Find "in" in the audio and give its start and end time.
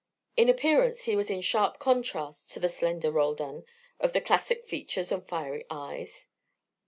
0.35-0.49, 1.29-1.41